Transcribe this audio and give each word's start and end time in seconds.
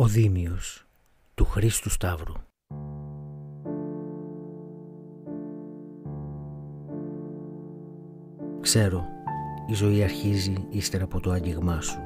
Ο 0.00 0.06
Δήμιος 0.06 0.86
του 1.34 1.44
Χρήστου 1.44 1.90
Σταύρου. 1.90 2.32
Ξέρω, 8.60 9.04
η 9.66 9.74
ζωή 9.74 10.02
αρχίζει 10.02 10.66
ύστερα 10.68 11.04
από 11.04 11.20
το 11.20 11.30
άγγιγμά 11.30 11.80
σου. 11.80 11.98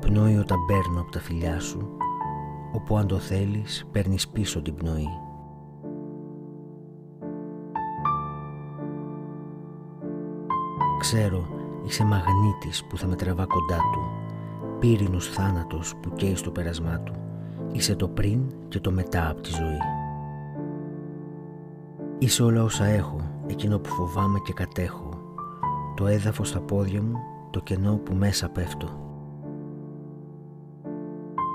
Πνοεί 0.00 0.36
όταν 0.36 0.58
παίρνω 0.66 1.00
από 1.00 1.10
τα 1.10 1.20
φιλιά 1.20 1.60
σου. 1.60 1.96
Όπου 2.72 2.96
αν 2.96 3.06
το 3.06 3.18
θέλεις 3.18 3.86
παίρνεις 3.92 4.28
πίσω 4.28 4.62
την 4.62 4.74
πνοή. 4.74 5.08
Ξέρω, 10.98 11.48
είσαι 11.86 12.04
μαγνήτης 12.04 12.84
που 12.84 12.96
θα 12.96 13.06
με 13.06 13.16
τραβά 13.16 13.46
κοντά 13.46 13.76
του 13.76 14.19
πύρινος 14.80 15.28
θάνατος 15.28 15.94
που 16.02 16.12
καίει 16.14 16.34
στο 16.34 16.50
πέρασμά 16.50 17.00
του. 17.00 17.12
Είσαι 17.72 17.96
το 17.96 18.08
πριν 18.08 18.40
και 18.68 18.80
το 18.80 18.92
μετά 18.92 19.28
από 19.30 19.40
τη 19.40 19.50
ζωή. 19.50 19.78
Είσαι 22.18 22.42
όλα 22.42 22.62
όσα 22.62 22.84
έχω, 22.84 23.20
εκείνο 23.46 23.78
που 23.78 23.88
φοβάμαι 23.88 24.38
και 24.44 24.52
κατέχω. 24.52 25.08
Το 25.96 26.06
έδαφος 26.06 26.48
στα 26.48 26.60
πόδια 26.60 27.02
μου, 27.02 27.16
το 27.50 27.60
κενό 27.60 27.96
που 27.96 28.14
μέσα 28.14 28.48
πέφτω. 28.48 28.88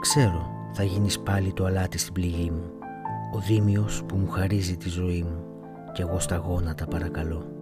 Ξέρω, 0.02 0.50
θα 0.72 0.84
γίνεις 0.84 1.20
πάλι 1.20 1.54
το 1.54 1.66
αλάτι 1.66 1.98
στην 1.98 2.14
πληγή 2.14 2.52
μου. 2.52 2.70
Ο 3.36 3.40
δίμιος 3.40 4.04
που 4.06 4.16
μου 4.16 4.30
χαρίζει 4.30 4.78
τη 4.78 4.90
ζωή 4.90 5.24
μου 5.24 5.44
κι 5.94 6.02
εγώ 6.02 6.20
στα 6.20 6.36
γόνατα 6.36 6.86
παρακαλώ. 6.86 7.55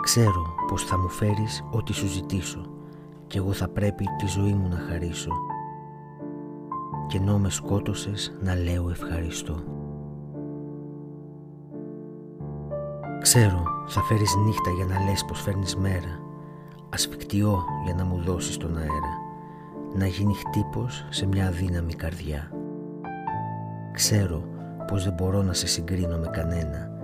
Ξέρω 0.00 0.54
πως 0.68 0.84
θα 0.84 0.98
μου 0.98 1.08
φέρεις 1.08 1.64
ό,τι 1.70 1.92
σου 1.92 2.06
ζητήσω 2.06 2.60
και 3.26 3.38
εγώ 3.38 3.52
θα 3.52 3.68
πρέπει 3.68 4.04
τη 4.18 4.26
ζωή 4.26 4.52
μου 4.52 4.68
να 4.68 4.76
χαρίσω 4.76 5.32
και 7.06 7.16
ενώ 7.16 7.38
με 7.38 7.50
σκότωσες 7.50 8.36
να 8.40 8.54
λέω 8.54 8.90
ευχαριστώ. 8.90 9.62
Ξέρω 13.20 13.62
θα 13.86 14.00
φέρεις 14.00 14.34
νύχτα 14.36 14.70
για 14.70 14.84
να 14.84 15.04
λες 15.04 15.24
πως 15.24 15.40
φέρνεις 15.40 15.76
μέρα 15.76 16.20
ασφικτιώ 16.90 17.64
για 17.84 17.94
να 17.94 18.04
μου 18.04 18.16
δώσεις 18.16 18.56
τον 18.56 18.76
αέρα 18.76 19.18
να 19.94 20.06
γίνει 20.06 20.34
χτύπος 20.34 21.06
σε 21.10 21.26
μια 21.26 21.46
αδύναμη 21.46 21.94
καρδιά. 21.94 22.50
Ξέρω 23.92 24.44
πως 24.86 25.04
δεν 25.04 25.12
μπορώ 25.12 25.42
να 25.42 25.52
σε 25.52 25.66
συγκρίνω 25.66 26.18
με 26.18 26.26
κανένα 26.26 26.99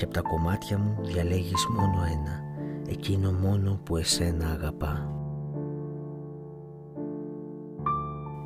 και 0.00 0.06
από 0.06 0.14
τα 0.14 0.20
κομμάτια 0.20 0.78
μου 0.78 0.96
διαλέγεις 1.00 1.66
μόνο 1.68 2.02
ένα 2.04 2.42
εκείνο 2.88 3.32
μόνο 3.32 3.80
που 3.84 3.96
εσένα 3.96 4.46
αγαπά. 4.46 5.12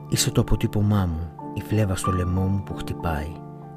Είσαι 0.08 0.30
το 0.30 0.40
αποτύπωμά 0.40 1.06
μου, 1.06 1.30
η 1.54 1.60
φλέβα 1.60 1.96
στο 1.96 2.12
λαιμό 2.12 2.40
μου 2.40 2.62
που 2.62 2.74
χτυπάει, 2.74 3.32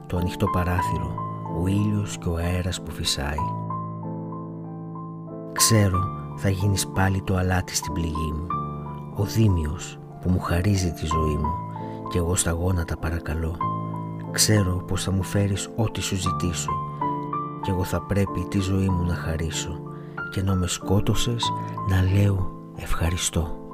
το 0.08 0.18
ανοιχτό 0.18 0.46
παράθυρο, 0.46 1.16
ο 1.62 1.68
ήλιος 1.68 2.18
και 2.18 2.30
ο 2.30 2.36
αέρας 2.36 2.82
που 2.82 2.92
φυσάει. 2.92 3.46
Ξέρω 5.52 6.00
θα 6.36 6.50
γίνεις 6.50 6.88
πάλι 6.88 7.22
το 7.22 7.36
αλάτι 7.36 7.76
στην 7.76 7.94
πληγή 7.94 8.32
μου, 8.34 8.48
ο 9.16 9.24
δίμιος 9.24 10.00
που 10.22 10.30
μου 10.30 10.40
χαρίζει 10.40 10.92
τη 10.92 11.06
ζωή 11.06 11.36
μου 11.36 11.54
και 12.10 12.18
εγώ 12.18 12.36
στα 12.36 12.52
γόνατα 12.52 12.98
παρακαλώ. 12.98 13.56
Ξέρω 14.32 14.84
πως 14.88 15.04
θα 15.04 15.12
μου 15.12 15.24
φέρεις 15.24 15.70
ό,τι 15.76 16.02
σου 16.02 16.16
ζητήσω 16.16 16.72
και 17.68 17.74
εγώ 17.74 17.84
θα 17.84 18.02
πρέπει 18.02 18.46
τη 18.50 18.60
ζωή 18.60 18.90
μου 18.90 19.04
να 19.04 19.16
χαρίσω 19.16 19.80
και 20.32 20.40
ενώ 20.40 20.56
με 20.56 20.68
σκότωσες 20.68 21.44
να 21.90 22.02
λέω 22.02 22.52
ευχαριστώ. 22.76 23.67